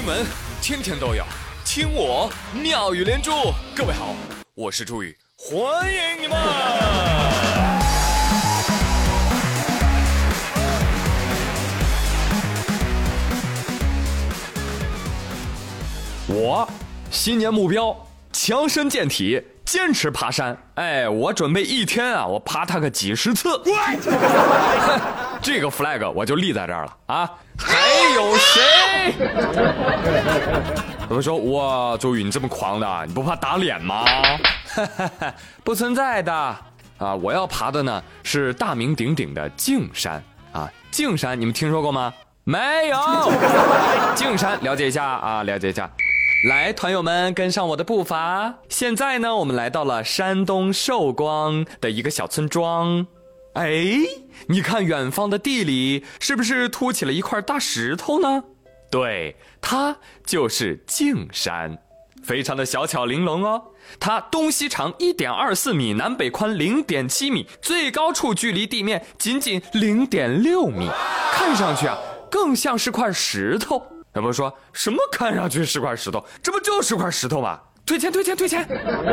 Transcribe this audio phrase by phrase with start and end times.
[0.00, 0.24] 新闻
[0.62, 1.22] 天天都有，
[1.62, 3.30] 听我妙语连珠。
[3.76, 4.14] 各位好，
[4.54, 5.60] 我是朱宇，欢
[5.92, 6.38] 迎你们。
[16.28, 16.66] 我
[17.10, 17.94] 新年目标
[18.32, 20.56] 强身健体，坚持爬山。
[20.76, 23.50] 哎，我准备一天啊，我爬它个几十次。
[25.42, 27.30] 这个 flag 我就立在这儿了啊！
[27.58, 27.78] 还
[28.14, 29.14] 有谁？
[31.08, 34.04] 他们说哇，周宇你这么狂的，你不怕打脸吗？
[35.64, 36.32] 不存在的
[36.98, 37.14] 啊！
[37.22, 40.70] 我要爬的呢是大名鼎鼎的径山啊！
[40.90, 42.12] 径山你们听说过吗？
[42.44, 42.98] 没有。
[44.14, 45.90] 径山了解一下啊，了解一下。
[46.48, 48.54] 来，团友们跟上我的步伐。
[48.68, 53.06] 现在呢，我们来到了山东寿光的一个小村庄。
[53.54, 53.84] 哎，
[54.46, 58.44] 你看远方的地里是不是凸起了一块大石头呢？
[58.90, 61.76] 对，它就是径山，
[62.22, 63.62] 非常的小巧玲珑哦。
[63.98, 70.88] 它东西长一点二四米，南北宽零点七米，最高处距离地面仅仅零点六米，
[71.32, 71.98] 看上去啊，
[72.30, 73.78] 更像是块石头。
[74.14, 74.98] 小朋友说什么？
[75.10, 77.60] 看上去是块石头，这不就是块石头吗？
[77.90, 78.64] 退钱，退钱，退钱！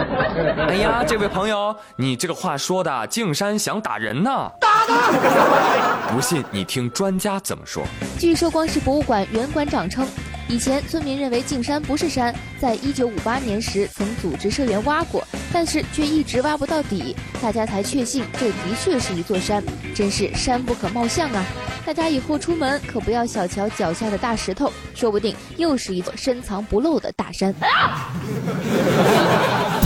[0.66, 4.50] 哎呀，这位朋友，你这个话说的，敬山想打人呢？
[4.58, 6.10] 打他！
[6.10, 7.84] 不信你听专家怎么说。
[8.18, 10.08] 据寿光市博物馆原馆长称，
[10.52, 19.64] 以前村民认为径山不是山，在一九五八年时曾组织社员挖过，但是却一直挖不到底，大家才确信这的确是一座山，
[19.94, 21.42] 真是山不可貌相啊！
[21.86, 27.54] 大家以后出门可不要小瞧脚下的大石头，说不定又是一座深藏不露的大山。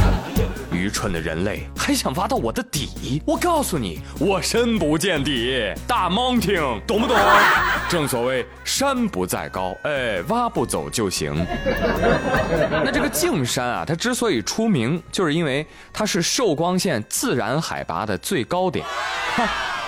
[0.87, 3.21] 愚蠢的人类还想挖到我的底？
[3.27, 7.17] 我告诉你，我深不见底，大 mountain，懂不懂？
[7.89, 11.35] 正所谓山不在高，哎，挖不走就行。
[12.71, 18.87] 那这个径山啊，它之所以出名，就是因为它是寿光县自然海拔的最高点。
[19.35, 19.45] 哈。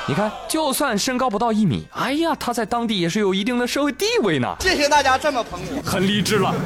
[0.08, 4.52] 你看，就算身高不到一米，哎呀，他在当地也是有一定的社会地位呢。
[4.58, 6.52] 谢谢大家这么捧我，很励志了。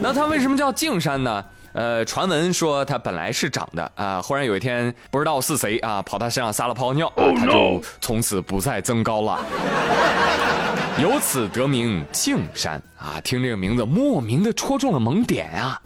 [0.00, 1.44] 那它为什么叫径山呢？
[1.74, 9.40] 呃，传闻说他本来是长的啊，忽然有一天不知道是谁啊，跑他身上撒了泡尿，他就从此不再增高了，
[11.02, 13.20] 由此得名径山啊。
[13.24, 15.80] 听这个名字，莫名的戳中了萌点啊。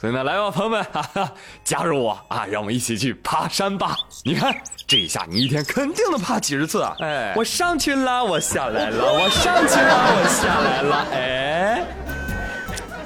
[0.00, 1.32] 所以呢，来吧，朋友们，哈哈，
[1.64, 2.46] 加入我啊！
[2.46, 3.96] 让我们一起去爬山吧。
[4.24, 4.56] 你看，
[4.86, 6.94] 这一下你一天肯定能爬几十次啊！
[7.00, 11.06] 哎，我上去啦，我下来了，我上去啦，我下来了。
[11.12, 11.84] 哎，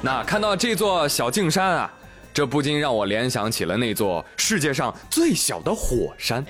[0.01, 1.91] 那看到这座小径山啊，
[2.33, 6.43] 这不禁让我联想起了那座世界上最小的火山。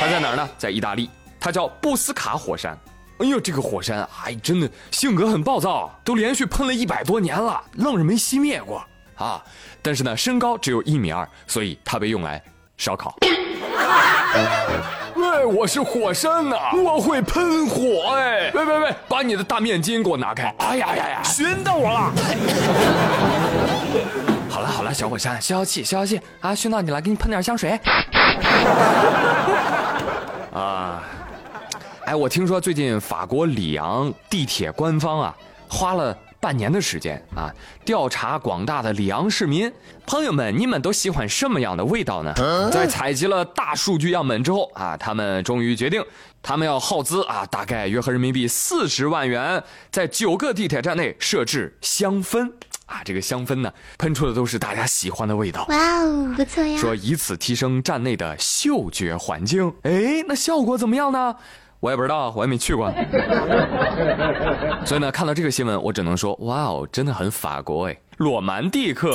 [0.00, 0.48] 它在哪儿呢？
[0.56, 2.76] 在意大利，它叫布斯卡火山。
[3.18, 8.82] 哎呦，这个火山哎，真的性格很暴躁，都连续喷了一百多年了，愣是没熄灭过。
[9.16, 9.42] 啊，
[9.82, 12.42] 但是呢，身高只有一米二，所以它被用来
[12.78, 13.16] 烧烤。
[15.14, 18.50] 喂， 我是火山呐，我会喷火哎！
[18.54, 20.54] 喂喂喂，把你的大面巾给我拿开！
[20.58, 22.12] 哎呀呀呀，熏到我了！
[24.86, 26.54] 好了好了，小火山，消消气，消消气啊！
[26.54, 27.70] 熏到你了，给你喷点香水。
[30.52, 31.02] 啊，
[32.04, 35.36] 哎，我听说最近法国里昂地铁官方啊，
[35.68, 36.16] 花了。
[36.38, 37.50] 半年的时间啊，
[37.84, 39.72] 调查广大的里昂市民
[40.06, 42.32] 朋友们，你们都喜欢什么样的味道呢？
[42.70, 46.04] 在采集了大数据样本之后啊，他们终于决定，
[46.42, 49.60] 他们要耗资啊，大概约合人民币四十万元，
[49.90, 52.52] 在九个地铁站内设置香氛
[52.86, 55.66] 啊，这个香氛呢，喷出的都是大家喜欢的味道。
[55.68, 56.78] 哇哦，不错呀！
[56.78, 59.72] 说以此提升站内的嗅觉环境。
[59.82, 61.36] 哎，那效果怎么样呢？
[61.80, 62.90] 我也不知道，我也没去过，
[64.86, 69.14] 所以呢，看到这个新闻，我只能说，哇哦，真的很法国哎，罗曼蒂克。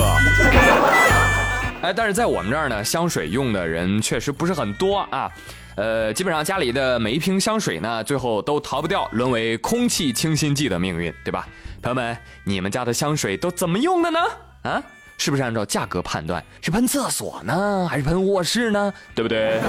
[1.82, 5.30] 哎，但是在我们这儿呢，香水用的人确实不是很多啊，
[5.74, 11.48] 呃，基本上家里的每一瓶香水呢，最后都逃不掉沦为空气清新剂的命运，对吧？
[11.82, 14.20] 朋友们，你们家的香水都怎么用的呢？
[14.62, 14.80] 啊，
[15.18, 16.42] 是不是按照价格判断？
[16.60, 18.94] 是喷厕所呢，还是喷卧室呢？
[19.16, 19.60] 对不对？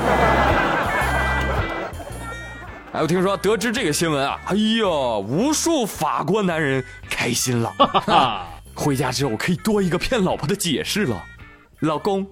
[2.94, 7.74] 哎，我听说得知这个新闻啊，哎呦，无数法国男人开心了，
[8.75, 11.24] 回家之后可以多一个骗老婆的解释了。
[11.80, 12.27] 老公，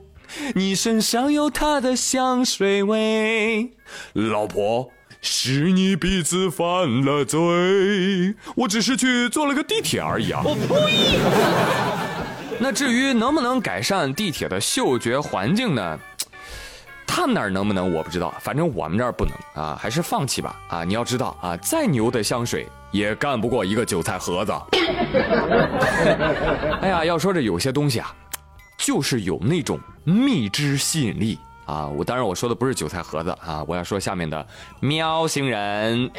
[0.53, 3.71] 你身上有她的香水味。
[4.13, 4.91] 老婆，
[5.21, 10.41] 是你鼻子犯了罪，我只是去坐了个地铁而已啊。
[10.43, 11.19] 我呸！
[12.59, 15.99] 那至于能不能改善地铁的嗅觉环境呢？
[17.05, 20.83] 他们那儿能不能我不知道，反正我们这儿不能啊，还是放弃吧啊！
[20.83, 24.53] 你要知道啊，再牛的香水也干不过一个韭菜盒子。
[26.81, 28.15] 哎呀，要说这有些东西啊，
[28.77, 31.37] 就是有那种蜜汁吸引力
[31.71, 31.87] 啊。
[31.87, 34.45] 我当然我说的不是韭菜盒子啊，我要说下面的
[34.79, 36.11] 喵星人。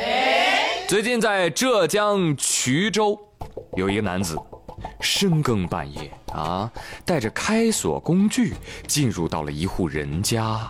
[0.88, 3.18] 最近在浙江衢州，
[3.76, 4.36] 有一个男子，
[5.00, 6.70] 深更半夜啊，
[7.04, 8.54] 带着开锁工具
[8.86, 10.68] 进入到了一户人家。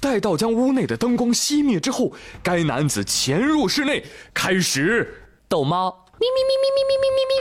[0.00, 2.10] 待到将屋内的灯光熄灭之后，
[2.42, 7.36] 该男子潜入室内，开始逗猫，咪咪咪咪咪咪咪咪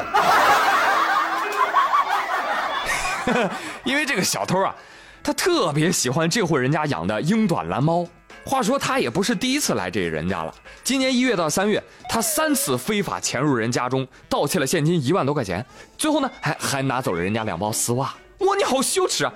[3.40, 3.50] 咪。
[3.86, 4.76] 因为这个小偷啊，
[5.24, 8.06] 他特别喜欢这户人家养的英短蓝猫。
[8.46, 10.54] 话说他也不是第一次来这人家了。
[10.84, 15.66] 今年一月到三月，他三次非法潜入人家中，盗窃了现金一万多块钱，
[15.98, 18.14] 最后呢，还还拿走了人家两包丝袜。
[18.40, 19.34] 哇，你好羞耻啊！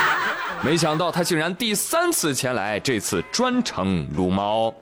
[0.62, 4.72] 没想到他竟然第三次前来，这次专程撸猫。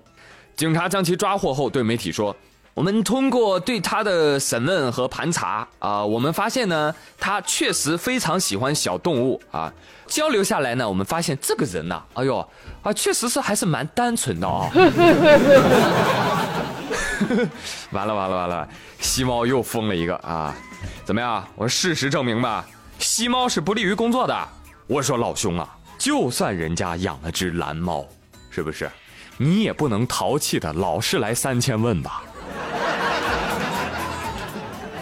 [0.57, 2.35] 警察将其抓获后，对媒体说
[2.81, 9.71] ：“我们通过对他的审问和盘查啊，我们发现呢，他确实非常喜欢小动物啊。
[10.07, 12.39] 交流下来呢，我们发现这个人呐，哎呦
[12.83, 14.71] 啊，确实是还是蛮单纯的 啊。
[17.91, 18.67] 完了完了完了，
[18.99, 20.57] 吸猫又疯了一个啊！
[21.05, 21.47] 怎么样？
[21.57, 22.65] 我事实证明吧，
[22.99, 24.49] 吸猫是不利于工作的。”
[24.89, 25.69] 我说老兄啊，
[25.99, 28.07] 就算人家养了只蓝猫，
[28.49, 28.91] 是不是？
[29.37, 32.23] 你也不能淘气的老是来三千问吧？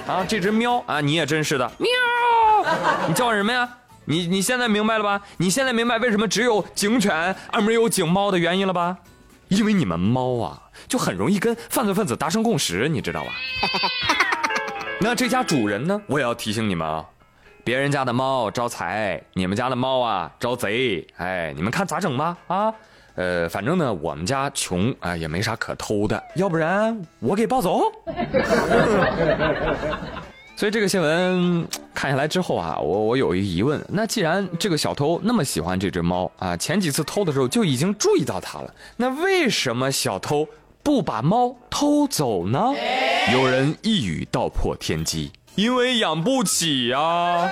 [0.09, 1.91] 啊，这只喵啊，你也真是的，喵！
[3.07, 3.69] 你叫什么呀？
[4.07, 5.21] 你你现在明白了吧？
[5.37, 8.97] 你现在明白为什么只有警犬而没有警猫的原因了吧？
[9.49, 13.33] 因为你们猫啊，就很容易跟犯罪分子达成共识，你知道吧？
[15.01, 16.01] 那这家主人呢？
[16.07, 17.05] 我也要提醒你们啊。
[17.63, 21.07] 别人家的猫招财，你们家的猫啊招贼。
[21.19, 22.35] 哎，你们看咋整吧？
[22.47, 22.73] 啊，
[23.19, 27.83] 呃，反正呢，我们家穷啊，也没啥可偷的，要不然我给抱走。
[30.57, 40.47] 所以这个新闻看下来之后啊，我我有一个疑问：那既然这个小偷那么喜欢这只猫啊，前几次偷的时候就已经注意到它了，那为什么小偷
[40.85, 42.73] 不把猫偷走呢？
[43.33, 45.33] 有人一语道破天机。
[45.57, 47.01] 因为养不起呀！
[47.01, 47.51] 啊，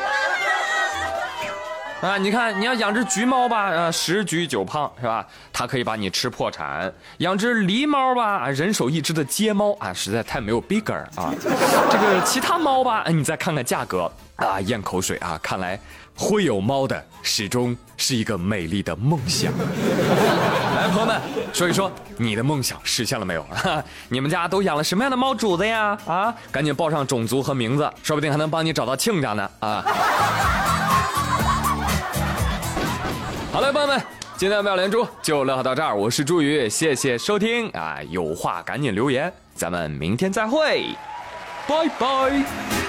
[2.06, 5.26] 啊你看，你要养只橘猫吧，呃，十橘九胖是吧？
[5.52, 6.92] 它可以把你吃破产。
[7.18, 11.34] 养只狸猫吧，啊人手一只的街猫啊，实在太没有逼格啊。
[11.90, 15.78] 这个其他猫吧，你再看看价格啊，咽口水啊，看来
[16.14, 19.52] 会有猫的始终是一个美丽的梦想。
[20.76, 21.20] 来，朋友们，
[21.52, 23.44] 说一说你的梦想实现了没有？
[24.08, 25.98] 你们家都养了什么样的猫主子呀？
[26.06, 29.50] 啊，赶紧报上种族和名字，说不定还能帮你找到亲家呢！
[29.58, 29.84] 啊。
[33.56, 33.98] 好了，朋友们，
[34.36, 37.96] 今天的妙连珠就聊到这儿，我是朱宇，谢谢收听啊！
[38.10, 40.84] 有话赶紧留言，咱们明天再会，
[41.66, 42.85] 拜拜。